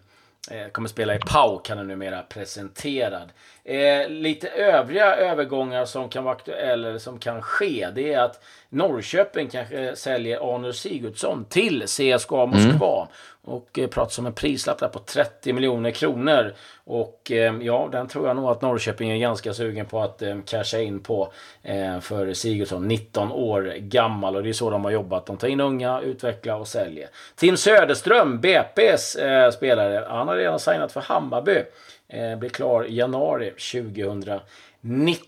kommer 0.73 0.89
spela 0.89 1.15
i 1.15 1.19
PAOK, 1.19 1.69
han 1.69 1.79
är 1.79 1.85
numera 1.85 2.23
presenterad. 2.23 3.33
Eh, 3.65 4.09
lite 4.09 4.49
övriga 4.49 5.17
övergångar 5.17 5.85
som 5.85 6.09
kan 6.09 6.25
vara 6.25 6.35
aktuella 6.35 6.89
eller 6.89 6.99
som 6.99 7.19
kan 7.19 7.43
ske, 7.43 7.89
det 7.95 8.13
är 8.13 8.21
att 8.21 8.43
Norrköping 8.69 9.49
kanske 9.49 9.97
säljer 9.97 10.55
Arnor 10.55 10.73
Sigurdsson 10.73 11.45
till 11.45 11.83
CSKA 11.87 12.47
Moskva. 12.47 12.97
Mm. 12.97 13.09
Och 13.50 13.78
eh, 13.78 13.88
pratas 13.88 14.19
om 14.19 14.26
en 14.26 14.33
prislapp 14.33 14.78
där 14.78 14.88
på 14.88 14.99
30 14.99 15.52
miljoner 15.52 15.90
kronor. 15.90 16.54
Och 16.85 17.30
eh, 17.30 17.54
ja, 17.61 17.88
den 17.92 18.09
tror 18.09 18.26
jag 18.26 18.37
nog 18.37 18.50
att 18.50 18.62
Norrköping 18.62 19.11
är 19.11 19.19
ganska 19.19 19.54
sugen 19.54 19.87
på 19.87 20.00
att 20.00 20.23
eh, 20.23 20.37
casha 20.47 20.78
in 20.78 21.00
på. 21.00 21.33
Eh, 21.62 22.00
för 22.00 22.33
Sigurdsson, 22.33 22.88
19 22.88 23.33
år 23.33 23.75
gammal. 23.78 24.37
Och 24.37 24.42
det 24.42 24.49
är 24.49 24.52
så 24.52 24.71
de 24.71 24.85
har 24.85 24.90
jobbat. 24.90 25.26
De 25.26 25.37
tar 25.37 25.49
in 25.49 25.61
unga, 25.61 26.00
utvecklar 26.00 26.57
och 26.57 26.69
säljer. 26.69 27.09
Tim 27.37 27.57
Söderström, 27.57 28.40
BP's 28.40 29.23
eh, 29.25 29.50
spelare, 29.50 30.07
han 30.09 30.28
har 30.28 30.37
redan 30.37 30.61
signat 30.61 30.92
för 30.92 31.00
Hammarby. 31.00 31.62
Eh, 32.09 32.38
blir 32.38 32.50
klar 32.50 32.85
i 32.85 32.95
januari 32.95 33.50
2019. 33.50 34.40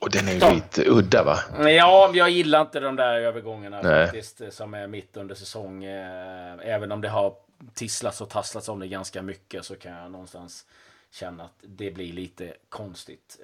Och 0.01 0.11
den 0.11 0.29
är 0.29 0.33
ju 0.33 0.55
lite 0.55 0.91
udda 0.91 1.25
va? 1.25 1.39
Ja, 1.69 2.11
jag 2.15 2.31
gillar 2.31 2.61
inte 2.61 2.81
de 2.81 2.97
där 2.97 3.15
övergångarna 3.15 3.83
Nej. 3.83 4.07
faktiskt. 4.07 4.43
Som 4.51 4.75
är 4.75 4.87
mitt 4.87 5.17
under 5.17 5.35
säsong. 5.35 5.85
Eh, 5.85 6.55
även 6.65 6.93
om 6.93 7.01
det 7.01 7.09
har 7.09 7.33
tisslats 7.75 8.21
och 8.21 8.31
tasslats 8.31 8.69
om 8.69 8.81
det 8.81 8.89
ganska 8.89 9.23
mycket 9.23 9.65
så 9.65 9.77
kan 9.77 9.93
jag 9.93 10.11
någonstans 10.11 10.67
känna 11.11 11.45
att 11.45 11.59
det 11.63 11.91
blir 11.91 12.13
lite 12.13 12.55
konstigt. 12.69 13.39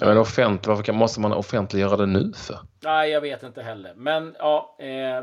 Ja, 0.00 0.06
men 0.06 0.18
offent, 0.18 0.66
varför 0.66 0.92
måste 0.92 1.20
man 1.20 1.32
offentliggöra 1.32 1.96
det 1.96 2.06
nu 2.06 2.32
för? 2.32 2.58
Nej, 2.80 3.10
jag 3.10 3.20
vet 3.20 3.42
inte 3.42 3.62
heller. 3.62 3.94
Men 3.94 4.36
ja, 4.38 4.76
eh, 4.78 5.22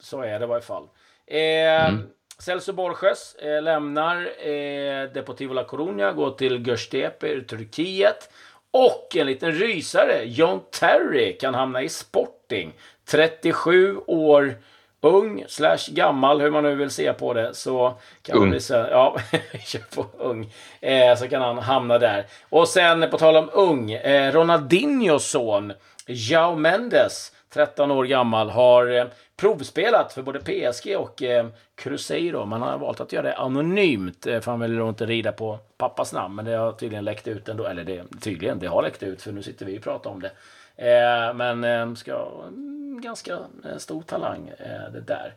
så 0.00 0.22
är 0.22 0.38
det 0.38 0.44
i 0.44 0.48
varje 0.48 0.62
fall. 0.62 0.88
Eh, 1.26 1.88
mm. 1.88 2.02
Celso 2.38 2.72
Borges 2.72 3.34
eh, 3.34 3.62
lämnar 3.62 4.46
eh, 4.46 5.12
Deportivo 5.12 5.54
La 5.54 5.64
Coruña, 5.64 6.12
går 6.12 6.30
till 6.30 6.66
Göztepe 6.66 7.28
i 7.28 7.40
Turkiet. 7.40 8.30
Och 8.70 9.16
en 9.16 9.26
liten 9.26 9.52
rysare, 9.52 10.24
John 10.24 10.60
Terry, 10.80 11.38
kan 11.38 11.54
hamna 11.54 11.82
i 11.82 11.88
Sporting. 11.88 12.72
37 13.04 13.96
år 14.06 14.54
ung 15.02 15.44
slash 15.48 15.88
gammal, 15.88 16.40
hur 16.40 16.50
man 16.50 16.64
nu 16.64 16.74
vill 16.74 16.90
se 16.90 17.12
på 17.12 17.34
det. 17.34 17.54
Så 17.54 17.94
kan 18.22 18.38
ung. 18.38 18.60
Så, 18.60 18.74
ja, 18.74 19.16
kör 19.66 19.94
på 19.94 20.06
ung. 20.18 20.52
Eh, 20.80 21.16
så 21.16 21.28
kan 21.28 21.42
han 21.42 21.58
hamna 21.58 21.98
där. 21.98 22.26
Och 22.48 22.68
sen 22.68 23.10
på 23.10 23.18
tal 23.18 23.36
om 23.36 23.50
ung, 23.52 23.92
eh, 23.92 24.32
Ronaldinhos 24.32 25.30
son, 25.30 25.72
Jao 26.06 26.54
Mendes, 26.54 27.32
13 27.54 27.90
år 27.90 28.04
gammal, 28.04 28.50
har 28.50 28.98
eh, 28.98 29.04
provspelat 29.36 30.12
för 30.12 30.22
både 30.22 30.38
PSG 30.38 30.96
och 30.96 31.22
eh, 31.22 31.46
Cruzeiro. 31.74 32.44
Man 32.44 32.62
har 32.62 32.78
valt 32.78 33.00
att 33.00 33.12
göra 33.12 33.22
det 33.22 33.36
anonymt, 33.36 34.26
eh, 34.26 34.40
för 34.40 34.50
han 34.50 34.60
vill 34.60 34.80
inte 34.80 35.06
rida 35.06 35.32
på 35.32 35.58
pappas 35.76 36.12
namn. 36.12 36.34
Men 36.34 36.44
det 36.44 36.52
har 36.52 36.72
tydligen 36.72 37.04
läckt 37.04 37.28
ut 37.28 37.48
ändå. 37.48 37.66
Eller 37.66 37.84
det, 37.84 38.04
tydligen, 38.20 38.58
det 38.58 38.66
har 38.66 38.82
läckt 38.82 39.02
ut, 39.02 39.22
för 39.22 39.32
nu 39.32 39.42
sitter 39.42 39.66
vi 39.66 39.78
och 39.78 39.82
pratar 39.82 40.10
om 40.10 40.22
det. 40.22 40.30
Eh, 40.76 41.34
men 41.34 41.64
eh, 41.64 41.94
ska, 41.94 42.28
mm, 42.48 43.00
ganska 43.00 43.32
eh, 43.64 43.76
stor 43.78 44.02
talang, 44.02 44.48
eh, 44.58 44.92
det 44.92 45.00
där. 45.00 45.34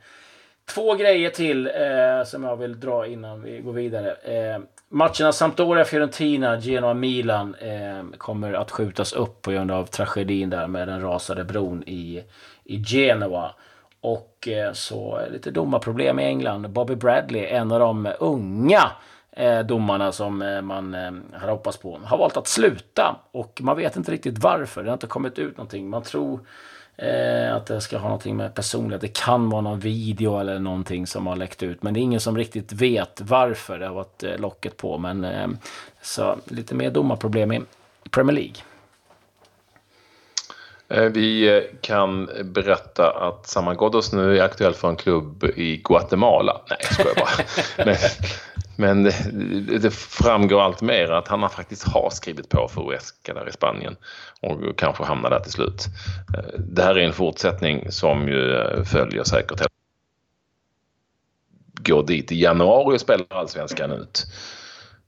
Två 0.66 0.94
grejer 0.94 1.30
till 1.30 1.68
eh, 1.68 2.24
som 2.26 2.44
jag 2.44 2.58
vill 2.58 2.80
dra 2.80 3.08
innan 3.08 3.42
vi 3.42 3.60
går 3.60 3.74
vidare. 3.74 4.12
Eh, 4.12 4.60
matcherna 4.90 5.32
Sampdoria, 5.32 5.86
Fiorentina, 5.86 6.60
Genoa, 6.60 6.94
Milan 6.94 7.56
eh, 7.56 8.18
kommer 8.18 8.54
att 8.54 8.72
skjutas 8.72 9.14
upp 9.14 9.42
på 9.42 9.52
grund 9.52 9.72
av 9.72 9.86
tragedin 9.86 10.50
där 10.50 10.68
med 10.68 10.88
den 10.88 11.02
rasade 11.02 11.44
bron 11.44 11.84
i, 11.88 12.24
i 12.64 12.84
Genoa. 12.84 13.52
Och 14.02 14.48
eh, 14.48 14.74
så 14.74 15.22
lite 15.32 15.52
domarproblem 15.52 16.20
i 16.20 16.24
England. 16.24 16.70
Bobby 16.70 16.96
Bradley, 16.96 17.46
en 17.46 17.72
av 17.72 17.80
de 17.80 18.12
unga 18.20 18.92
eh, 19.32 19.60
domarna 19.60 20.12
som 20.12 20.42
eh, 20.42 20.62
man 20.62 20.94
eh, 20.94 21.12
hade 21.40 21.52
hoppats 21.52 21.78
på, 21.78 22.00
har 22.04 22.18
valt 22.18 22.38
att 22.38 22.48
sluta. 22.48 23.16
Och 23.32 23.60
man 23.62 23.78
vet 23.78 23.96
inte 23.96 24.12
riktigt 24.12 24.40
varför. 24.40 24.84
Det 24.84 24.90
har 24.90 24.94
inte 24.94 25.08
kommit 25.08 25.40
ut 25.40 25.58
någonting. 25.58 25.90
Man 25.90 26.04
tror 26.04 26.40
Eh, 26.98 27.56
att 27.56 27.66
det 27.66 27.82
ska 27.82 27.98
ha 27.98 28.08
någonting 28.08 28.38
med 28.38 28.54
personlighet. 28.54 29.02
Det 29.02 29.08
kan 29.08 29.50
vara 29.50 29.62
någon 29.62 29.80
video 29.80 30.40
eller 30.40 30.60
någonting 30.60 31.08
som 31.08 31.28
har 31.28 31.36
läckt 31.36 31.64
ut. 31.64 31.84
Men 31.84 31.94
det 31.94 32.00
är 32.00 32.02
ingen 32.02 32.20
som 32.20 32.38
riktigt 32.38 32.74
vet 32.74 33.22
varför 33.22 33.80
det 33.80 33.88
har 33.88 33.94
varit 33.94 34.24
eh, 34.24 34.38
locket 34.38 34.78
på. 34.78 34.98
Men 34.98 35.24
eh, 35.24 35.48
så 36.02 36.38
lite 36.46 36.76
mer 36.76 36.92
domarproblem 36.92 37.52
i 37.52 37.62
Premier 38.12 38.36
League. 38.36 38.56
Eh, 40.90 41.12
vi 41.12 41.62
kan 41.82 42.30
berätta 42.44 43.12
att 43.12 43.48
Saman 43.48 43.78
Ghoddos 43.78 44.14
nu 44.14 44.38
är 44.38 44.44
aktuell 44.44 44.74
för 44.74 44.90
en 44.90 44.96
klubb 44.96 45.44
i 45.44 45.78
Guatemala. 45.78 46.62
Nej, 46.70 46.80
jag 46.82 46.94
skojar 46.94 47.16
bara. 47.16 47.86
Men, 47.86 47.96
men 48.76 49.04
det, 49.04 49.78
det, 49.82 49.94
framgår 49.94 50.62
allt 50.62 50.82
mer 50.82 51.12
att 51.12 51.28
han 51.28 51.50
faktiskt 51.50 51.84
har 51.84 52.10
skrivit 52.10 52.50
på 52.50 52.68
för 52.68 52.82
Huesca 52.82 53.34
där 53.34 53.50
i 53.50 53.52
Spanien 53.52 53.96
och 54.42 54.78
kanske 54.78 55.04
hamnar 55.04 55.30
där 55.30 55.40
till 55.40 55.52
slut. 55.52 55.86
Det 56.58 56.84
här 56.84 56.96
är 56.96 57.06
en 57.06 57.14
fortsättning 57.14 57.92
som 57.92 58.28
ju 58.28 58.66
följer 58.86 59.24
säkert 59.24 59.62
går 61.86 62.04
dit 62.04 62.32
i 62.32 62.42
januari 62.42 62.96
och 62.96 63.02
spelar 63.02 63.26
allsvenskan 63.30 63.92
ut. 63.92 64.26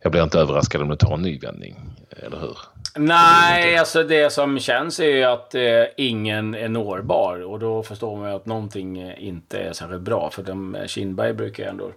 Jag 0.04 0.12
blir 0.12 0.24
inte 0.24 0.40
överraskad 0.40 0.82
om 0.82 0.90
det 0.90 0.98
tar 0.98 1.14
en 1.14 1.22
ny 1.22 1.40
vändning, 1.40 1.80
eller 2.10 2.38
hur? 2.38 2.58
Nej, 2.96 3.78
alltså 3.78 4.04
det 4.04 4.34
som 4.34 4.60
känns 4.60 5.00
är 5.00 5.10
ju 5.10 5.24
att 5.24 5.56
eh, 5.56 5.84
ingen 5.98 6.56
är 6.56 6.70
nårbar 6.70 7.40
och 7.40 7.60
då 7.60 7.84
förstår 7.84 8.18
man 8.18 8.30
ju 8.30 8.36
att 8.36 8.46
någonting 8.46 9.14
inte 9.18 9.60
är 9.60 9.74
särskilt 9.74 10.02
bra 10.02 10.30
för 10.30 10.44
de 10.44 10.76
eh, 10.76 10.86
Kindberg 10.86 11.34
brukar 11.34 11.64
ju 11.64 11.70
ändå 11.70 11.92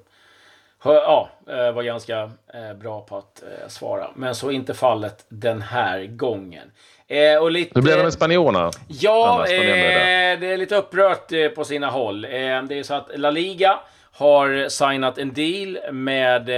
ja, 0.84 1.28
eh, 1.48 1.72
var 1.72 1.82
ganska 1.82 2.30
eh, 2.54 2.74
bra 2.80 3.00
på 3.00 3.16
att 3.16 3.42
eh, 3.42 3.68
svara. 3.68 4.10
Men 4.14 4.34
så 4.34 4.50
inte 4.50 4.74
fallet 4.74 5.24
den 5.28 5.62
här 5.62 6.06
gången. 6.06 6.70
och 7.40 7.50
lite, 7.50 7.72
Hur 7.74 7.82
blev 7.82 7.96
det 7.96 8.02
med 8.02 8.12
spanjorerna? 8.12 8.70
Ja, 8.88 9.44
det 9.48 10.46
är 10.46 10.56
lite 10.56 10.76
upprört 10.76 11.54
på 11.54 11.64
sina 11.64 11.90
håll. 11.90 12.20
det 12.22 12.28
är 12.78 12.82
så 12.82 12.94
att 12.94 13.10
La 13.14 13.30
Liga 13.30 13.78
har 14.12 14.68
signat 14.68 15.18
en 15.18 15.32
deal 15.32 15.78
med 15.92 16.48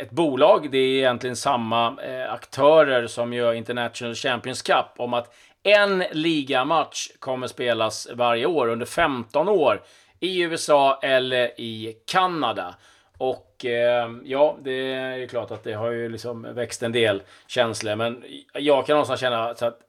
ett 0.00 0.10
bolag. 0.10 0.68
Det 0.70 0.78
är 0.78 0.98
egentligen 0.98 1.36
samma 1.36 1.96
aktörer 2.28 3.06
som 3.06 3.32
gör 3.32 3.52
International 3.52 4.14
Champions 4.14 4.62
Cup 4.62 4.86
om 4.96 5.14
att 5.14 5.34
en 5.62 6.04
ligamatch 6.12 7.08
kommer 7.18 7.46
spelas 7.46 8.08
varje 8.14 8.46
år 8.46 8.68
under 8.68 8.86
15 8.86 9.48
år 9.48 9.82
i 10.20 10.42
USA 10.42 10.98
eller 11.02 11.60
i 11.60 11.96
Kanada. 12.06 12.74
Och 13.18 13.64
eh, 13.64 14.10
ja, 14.24 14.56
det 14.62 14.92
är 14.92 15.16
ju 15.16 15.28
klart 15.28 15.50
att 15.50 15.64
det 15.64 15.72
har 15.72 15.90
ju 15.90 16.08
liksom 16.08 16.54
växt 16.54 16.82
en 16.82 16.92
del 16.92 17.22
känslor. 17.46 17.96
Men 17.96 18.24
jag 18.54 18.86
kan 18.86 18.94
någonstans 18.94 19.20
känna 19.20 19.54
så 19.54 19.66
att 19.66 19.80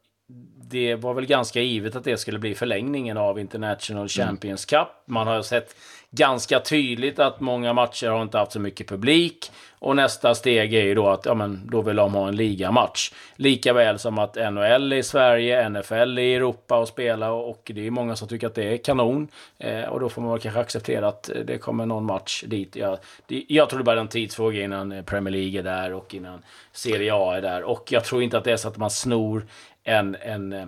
det 0.69 0.95
var 0.95 1.13
väl 1.13 1.25
ganska 1.25 1.61
givet 1.61 1.95
att 1.95 2.03
det 2.03 2.17
skulle 2.17 2.39
bli 2.39 2.55
förlängningen 2.55 3.17
av 3.17 3.39
International 3.39 4.01
mm. 4.01 4.07
Champions 4.09 4.65
Cup. 4.65 4.87
Man 5.05 5.27
har 5.27 5.41
sett 5.41 5.75
ganska 6.11 6.59
tydligt 6.59 7.19
att 7.19 7.39
många 7.39 7.73
matcher 7.73 8.07
har 8.07 8.21
inte 8.21 8.37
haft 8.37 8.51
så 8.51 8.59
mycket 8.59 8.87
publik. 8.87 9.51
Och 9.79 9.95
nästa 9.95 10.35
steg 10.35 10.73
är 10.73 10.83
ju 10.83 10.95
då 10.95 11.09
att 11.09 11.25
ja, 11.25 11.33
men, 11.33 11.67
då 11.71 11.81
vill 11.81 11.95
de 11.95 12.13
ha 12.13 12.27
en 12.27 12.35
ligamatch. 12.35 13.11
Likaväl 13.35 13.99
som 13.99 14.19
att 14.19 14.35
NHL 14.35 14.93
i 14.93 15.03
Sverige, 15.03 15.69
NFL 15.69 16.19
i 16.19 16.35
Europa 16.35 16.77
och 16.77 16.87
spela 16.87 17.31
och 17.31 17.71
det 17.75 17.87
är 17.87 17.91
många 17.91 18.15
som 18.15 18.27
tycker 18.27 18.47
att 18.47 18.55
det 18.55 18.73
är 18.73 18.77
kanon. 18.77 19.27
Eh, 19.57 19.83
och 19.83 19.99
då 19.99 20.09
får 20.09 20.21
man 20.21 20.39
kanske 20.39 20.59
acceptera 20.59 21.07
att 21.07 21.29
det 21.45 21.57
kommer 21.57 21.85
någon 21.85 22.05
match 22.05 22.43
dit. 22.47 22.75
Jag, 22.75 22.97
det, 23.27 23.45
jag 23.47 23.69
tror 23.69 23.77
det 23.77 23.83
bara 23.83 23.95
är 23.95 24.01
en 24.01 24.07
tidsfråga 24.07 24.63
innan 24.63 25.03
Premier 25.05 25.31
League 25.31 25.59
är 25.59 25.63
där 25.63 25.93
och 25.93 26.15
innan 26.15 26.41
Serie 26.71 27.13
A 27.13 27.37
är 27.37 27.41
där. 27.41 27.63
Och 27.63 27.91
jag 27.91 28.05
tror 28.05 28.23
inte 28.23 28.37
att 28.37 28.43
det 28.43 28.51
är 28.51 28.57
så 28.57 28.67
att 28.67 28.77
man 28.77 28.89
snor 28.89 29.45
en, 29.89 30.15
en 30.21 30.53
eh, 30.53 30.65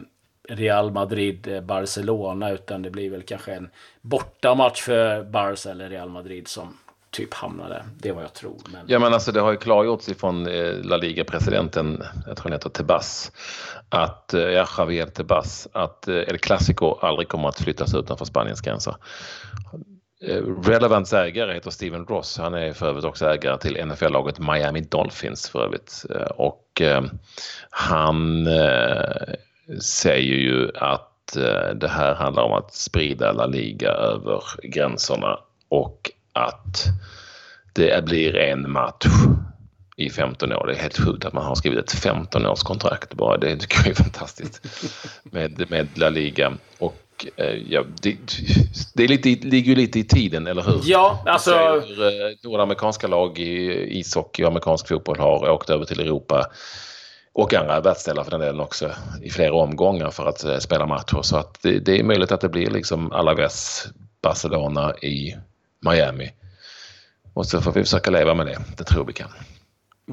Real 0.50 0.92
Madrid-Barcelona, 0.92 2.48
eh, 2.48 2.54
utan 2.54 2.82
det 2.82 2.90
blir 2.90 3.10
väl 3.10 3.24
kanske 3.24 3.54
en 3.54 3.70
bortamatch 4.02 4.82
för 4.82 5.24
Barca 5.24 5.72
eller 5.72 5.90
Real 5.90 6.10
Madrid 6.10 6.48
som 6.48 6.78
typ 7.12 7.34
hamnar 7.34 7.70
där. 7.70 7.84
Det 8.00 8.10
är 8.10 8.14
vad 8.14 8.24
jag 8.24 8.34
tror. 8.34 8.58
Men... 8.74 8.86
Ja 8.88 9.00
men 9.00 9.14
alltså 9.14 9.32
det 9.32 9.40
har 9.40 9.52
ju 9.52 9.58
klargjorts 9.58 10.10
ifrån 10.10 10.48
eh, 10.48 10.74
La 10.84 10.98
Liga-presidenten, 10.98 12.04
jag 12.28 12.38
tror 12.38 12.44
han 12.44 12.52
heter 12.52 12.70
Tebas, 12.70 13.32
att, 13.90 14.30
ja, 14.34 14.68
Javier 14.78 15.06
Tebas, 15.06 15.68
att 15.72 16.08
El 16.08 16.38
Clasico 16.38 16.98
aldrig 17.02 17.28
kommer 17.28 17.50
att 17.50 17.60
flyttas 17.60 17.96
utanför 17.96 18.26
Spaniens 18.26 18.62
gränser. 18.62 18.96
Relevants 20.64 21.14
ägare 21.14 21.54
heter 21.54 21.70
Steven 21.70 22.06
Ross. 22.06 22.38
Han 22.38 22.54
är 22.54 22.74
för 22.74 22.90
övrigt 22.90 23.06
också 23.06 23.26
ägare 23.26 23.58
till 23.58 23.86
NFL-laget 23.86 24.40
Miami 24.40 24.82
Dolphins 24.82 25.50
för 25.50 25.64
övrigt. 25.64 26.06
Och 26.36 26.82
han 27.70 28.48
säger 29.82 30.36
ju 30.36 30.72
att 30.76 31.38
det 31.76 31.88
här 31.88 32.16
handlar 32.16 32.44
om 32.44 32.54
att 32.54 32.74
sprida 32.74 33.32
La 33.32 33.46
Liga 33.46 33.90
över 33.90 34.44
gränserna 34.64 35.40
och 35.70 36.12
att 36.34 36.86
det 37.74 38.06
blir 38.06 38.36
en 38.36 38.72
match 38.72 39.06
i 39.98 40.10
15 40.10 40.54
år. 40.54 40.68
Det 40.68 40.74
är 40.74 40.78
helt 40.78 40.98
sjukt 40.98 41.26
att 41.26 41.34
man 41.34 41.46
har 41.46 41.56
skrivit 41.56 41.80
ett 41.80 41.92
15 41.92 42.46
års 42.46 42.64
kontrakt 42.64 43.14
bara. 43.14 43.38
Det 43.38 43.58
tycker 43.58 43.78
jag 43.78 43.88
är 43.88 43.94
fantastiskt 43.94 44.62
med, 45.24 45.70
med 45.70 45.88
La 45.98 46.10
Liga. 46.10 46.54
Och 46.78 46.98
eh, 47.36 47.56
ja, 47.70 47.84
det, 48.02 48.18
det 48.94 49.04
är 49.04 49.08
lite, 49.08 49.48
ligger 49.48 49.70
ju 49.70 49.76
lite 49.76 50.00
i 50.00 50.04
tiden, 50.04 50.48
eller 50.48 50.62
hur? 50.62 50.82
Ja, 50.84 51.24
alltså... 51.26 51.52
Hur, 51.88 52.04
eh, 52.04 52.10
nordamerikanska 52.44 53.08
lag 53.08 53.40
i 53.40 54.00
ishockey 54.00 54.44
och 54.44 54.48
amerikansk 54.48 54.88
fotboll 54.88 55.20
har 55.20 55.50
åkt 55.50 55.70
över 55.70 55.86
till 55.86 56.00
Europa 56.00 56.52
och 57.34 57.54
andra 57.54 57.82
världsdelar 57.82 58.24
för 58.24 58.32
den 58.32 58.40
delen 58.40 58.60
också 58.60 58.92
i 59.22 59.30
flera 59.30 59.54
omgångar 59.54 60.12
för 60.12 60.26
att 60.26 60.44
eh, 60.44 60.58
spela 60.58 60.86
matcher. 60.86 61.22
Så 61.22 61.38
att 61.38 61.62
det, 61.62 61.80
det 61.80 62.00
är 62.00 62.04
möjligt 62.04 62.32
att 62.32 62.42
det 62.42 62.50
blir 62.50 62.72
liksom 62.72 63.12
Alaves 63.12 63.88
Barcelona 64.22 64.96
i 64.98 65.36
Miami. 65.80 66.32
Och 67.34 67.46
så 67.46 67.62
får 67.62 67.72
vi 67.72 67.84
försöka 67.84 68.12
leva 68.12 68.34
med 68.34 68.46
det. 68.46 68.58
Det 68.78 68.84
tror 68.84 69.06
vi 69.06 69.14
kan. 69.14 69.30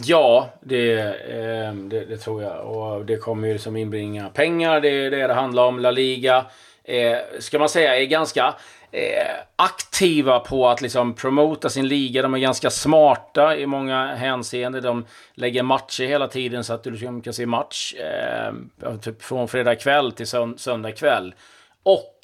Ja, 0.04 0.48
det, 0.60 0.98
eh, 1.00 1.74
det, 1.74 2.04
det, 2.04 2.16
tror 2.16 2.42
jag. 2.42 2.66
Och 2.66 3.04
det 3.04 3.16
kommer 3.16 3.48
ju 3.48 3.58
som 3.58 3.76
inbringa 3.76 4.28
pengar. 4.28 4.80
Det 4.80 4.88
är 4.88 5.10
det 5.10 5.26
det 5.26 5.34
handlar 5.34 5.64
om. 5.64 5.78
La 5.78 5.90
Liga, 5.90 6.46
eh, 6.88 7.18
ska 7.38 7.59
man 7.59 7.68
säga, 7.68 7.97
är 7.97 8.04
ganska 8.04 8.54
eh, 8.90 9.37
aktiva 9.57 10.40
på 10.40 10.68
att 10.68 10.80
liksom 10.80 11.14
promota 11.14 11.68
sin 11.68 11.88
liga. 11.88 12.23
De 12.23 12.35
är 12.35 12.38
ganska 12.38 12.71
smarta 12.71 13.57
i 13.57 13.66
många 13.66 14.14
hänseenden. 14.14 14.83
De 14.83 15.04
lägger 15.35 15.62
matcher 15.62 16.04
hela 16.04 16.28
tiden 16.28 16.64
så 16.64 16.75
att 16.75 16.83
du 16.83 16.90
liksom 16.90 17.23
kan 17.23 17.33
se 17.33 17.47
match 17.47 17.95
eh, 17.95 18.97
typ 18.97 19.23
från 19.23 19.49
fredag 19.49 19.75
kväll 19.75 20.12
till 20.12 20.26
söndag 20.57 20.92
kväll. 20.92 21.35
Och 21.83 22.14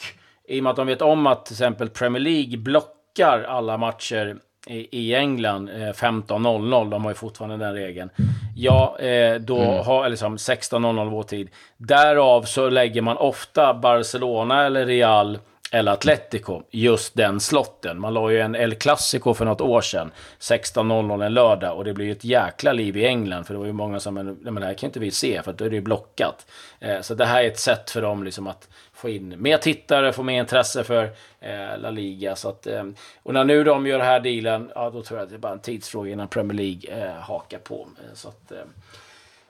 i 0.48 0.60
och 0.60 0.64
med 0.64 0.70
att 0.70 0.76
de 0.76 0.86
vet 0.86 1.02
om 1.02 1.26
att 1.26 1.46
till 1.46 1.54
exempel 1.54 1.90
Premier 1.90 2.22
League 2.22 2.58
blockar 2.58 3.42
alla 3.48 3.76
matcher 3.76 4.36
i 4.66 5.14
England 5.14 5.68
15.00, 5.68 6.84
eh, 6.84 6.90
de 6.90 7.04
har 7.04 7.10
ju 7.10 7.14
fortfarande 7.14 7.56
den 7.56 7.74
regeln. 7.74 8.10
Ja, 8.56 8.98
eh, 8.98 9.34
då 9.34 9.58
mm. 9.58 9.84
har, 9.84 10.04
eller 10.04 10.16
som 10.16 10.36
16.00 10.36 11.10
vår 11.10 11.22
tid. 11.22 11.48
Därav 11.76 12.42
så 12.42 12.68
lägger 12.68 13.02
man 13.02 13.16
ofta 13.16 13.74
Barcelona 13.74 14.66
eller 14.66 14.86
Real 14.86 15.38
eller 15.70 15.92
Atletico, 15.92 16.62
just 16.70 17.14
den 17.16 17.40
slotten. 17.40 18.00
Man 18.00 18.14
la 18.14 18.30
ju 18.30 18.40
en 18.40 18.54
El 18.54 18.74
Clasico 18.74 19.34
för 19.34 19.44
något 19.44 19.60
år 19.60 19.80
sedan, 19.80 20.10
16.00 20.40 21.24
en 21.24 21.34
lördag, 21.34 21.76
och 21.76 21.84
det 21.84 21.94
blev 21.94 22.06
ju 22.06 22.12
ett 22.12 22.24
jäkla 22.24 22.72
liv 22.72 22.96
i 22.96 23.06
England, 23.06 23.44
för 23.44 23.54
det 23.54 23.58
var 23.58 23.66
ju 23.66 23.72
många 23.72 24.00
som, 24.00 24.14
men 24.14 24.54
det 24.54 24.66
här 24.66 24.74
kan 24.74 24.88
inte 24.88 25.00
vi 25.00 25.10
se, 25.10 25.42
för 25.42 25.52
då 25.52 25.64
är 25.64 25.70
det 25.70 25.76
ju 25.76 25.82
blockat. 25.82 26.46
Eh, 26.80 27.00
så 27.00 27.14
det 27.14 27.24
här 27.24 27.42
är 27.42 27.48
ett 27.48 27.58
sätt 27.58 27.90
för 27.90 28.02
dem 28.02 28.24
liksom 28.24 28.46
att 28.46 28.68
få 29.04 29.08
in 29.10 29.42
mer 29.42 29.58
tittare, 29.58 30.12
få 30.12 30.22
mer 30.22 30.40
intresse 30.40 30.84
för 30.84 31.10
eh, 31.40 31.78
La 31.78 31.90
Liga. 31.90 32.36
Så 32.36 32.48
att, 32.48 32.66
eh, 32.66 32.84
och 33.22 33.34
när 33.34 33.44
nu 33.44 33.64
de 33.64 33.86
gör 33.86 33.98
den 33.98 34.06
här 34.06 34.20
dealen, 34.20 34.70
ja 34.74 34.90
då 34.90 35.02
tror 35.02 35.18
jag 35.18 35.24
att 35.24 35.30
det 35.30 35.36
är 35.36 35.38
bara 35.38 35.52
en 35.52 35.60
tidsfråga 35.60 36.12
innan 36.12 36.28
Premier 36.28 36.56
League 36.56 37.06
eh, 37.06 37.14
hakar 37.14 37.58
på. 37.58 37.88
Eh, 37.98 38.14
så 38.14 38.28
att, 38.28 38.52
eh, 38.52 38.58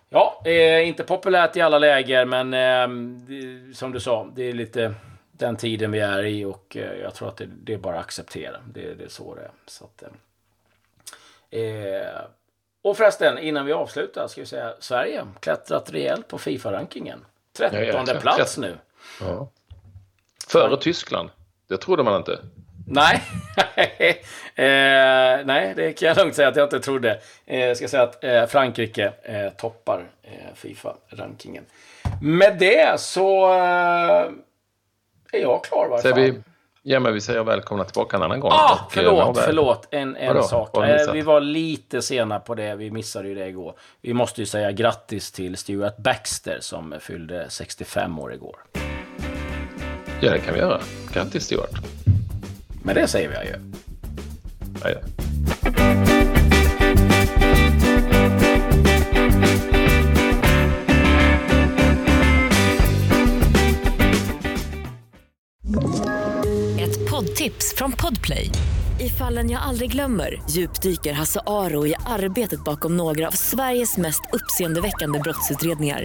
ja, 0.08 0.42
eh, 0.44 0.88
inte 0.88 1.04
populärt 1.04 1.56
i 1.56 1.60
alla 1.60 1.78
läger, 1.78 2.24
men 2.24 2.50
det, 3.26 3.76
som 3.76 3.92
du 3.92 4.00
sa, 4.00 4.28
det 4.34 4.42
är 4.42 4.52
lite 4.52 4.94
den 5.32 5.56
tiden 5.56 5.90
vi 5.90 6.00
är 6.00 6.24
i 6.24 6.44
och 6.44 6.76
jag 7.02 7.14
tror 7.14 7.28
att 7.28 7.36
det, 7.36 7.48
det 7.62 7.74
är 7.74 7.78
bara 7.78 7.98
att 7.98 8.04
acceptera. 8.04 8.56
Det, 8.72 8.94
det 8.94 9.04
är 9.04 9.08
så 9.08 9.34
det 9.34 9.42
är. 9.42 9.50
Så 9.66 9.84
att, 9.84 10.02
och 12.82 12.96
förresten, 12.96 13.38
innan 13.38 13.66
vi 13.66 13.72
avslutar 13.72 14.28
ska 14.28 14.40
vi 14.40 14.46
säga 14.46 14.74
Sverige 14.80 15.26
klättrat 15.40 15.92
rejält 15.92 16.28
på 16.28 16.38
Fifa-rankingen. 16.38 17.24
13 17.56 18.06
plats 18.20 18.58
nu. 18.58 18.76
Ja. 19.20 19.50
Före 20.48 20.76
Tyskland. 20.76 21.30
Det 21.68 21.76
trodde 21.76 22.02
man 22.02 22.16
inte. 22.16 22.38
Nej, 22.86 23.22
eh, 24.54 25.46
nej, 25.46 25.72
det 25.76 25.92
kan 25.92 26.08
jag 26.08 26.16
lugnt 26.16 26.34
säga 26.34 26.48
att 26.48 26.56
jag 26.56 26.66
inte 26.66 26.80
trodde. 26.80 27.20
Eh, 27.46 27.60
jag 27.60 27.76
ska 27.76 27.88
säga 27.88 28.02
att 28.02 28.24
eh, 28.24 28.46
Frankrike 28.46 29.12
eh, 29.22 29.50
toppar 29.50 30.04
eh, 30.22 30.54
Fifa-rankingen. 30.54 31.64
Med 32.22 32.58
det 32.58 33.00
så 33.00 33.54
eh, 33.54 34.30
är 35.32 35.40
jag 35.40 35.64
klar. 35.64 36.14
Vi, 36.14 36.34
ja, 36.82 37.00
men 37.00 37.14
vi 37.14 37.20
säger 37.20 37.44
välkomna 37.44 37.84
tillbaka 37.84 38.16
en 38.16 38.22
annan 38.22 38.40
gång. 38.40 38.52
Ah, 38.52 38.72
och, 38.84 38.92
förlåt, 38.92 39.38
förlåt. 39.38 39.88
En, 39.90 40.16
en 40.16 40.42
sak. 40.42 40.70
Var 40.72 41.12
vi 41.12 41.22
var 41.22 41.40
lite 41.40 42.02
sena 42.02 42.40
på 42.40 42.54
det. 42.54 42.74
Vi 42.74 42.90
missade 42.90 43.28
ju 43.28 43.34
det 43.34 43.46
igår. 43.46 43.74
Vi 44.00 44.14
måste 44.14 44.40
ju 44.40 44.46
säga 44.46 44.72
grattis 44.72 45.32
till 45.32 45.56
Stuart 45.56 45.96
Baxter 45.96 46.58
som 46.60 46.94
fyllde 47.00 47.50
65 47.50 48.18
år 48.18 48.32
igår. 48.32 48.56
Ja, 50.24 50.32
det 50.32 50.38
kan 50.38 50.54
vi 50.54 50.60
göra. 50.60 50.80
Grattis 51.12 51.44
Stuart. 51.44 51.70
Men 52.82 52.94
det 52.94 53.08
säger 53.08 53.28
vi 53.28 53.36
adjö. 53.36 53.58
Adjö. 54.82 54.98
Ett 66.80 67.10
poddtips 67.10 67.74
från 67.76 67.92
Podplay. 67.92 68.50
I 69.00 69.08
fallen 69.08 69.50
jag 69.50 69.62
aldrig 69.62 69.92
glömmer 69.92 70.42
djupdyker 70.50 71.12
Hasse 71.12 71.40
Aro 71.46 71.86
i 71.86 71.94
arbetet 72.06 72.64
bakom 72.64 72.96
några 72.96 73.28
av 73.28 73.32
Sveriges 73.32 73.96
mest 73.96 74.20
uppseendeväckande 74.32 75.18
brottsutredningar 75.18 76.04